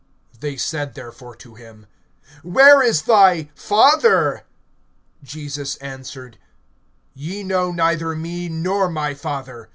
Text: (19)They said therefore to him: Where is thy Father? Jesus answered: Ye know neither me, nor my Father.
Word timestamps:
(19)They 0.39 0.59
said 0.59 0.95
therefore 0.95 1.35
to 1.35 1.53
him: 1.53 1.85
Where 2.41 2.81
is 2.81 3.03
thy 3.03 3.51
Father? 3.53 4.41
Jesus 5.21 5.75
answered: 5.75 6.39
Ye 7.13 7.43
know 7.43 7.71
neither 7.71 8.15
me, 8.15 8.49
nor 8.49 8.89
my 8.89 9.13
Father. 9.13 9.69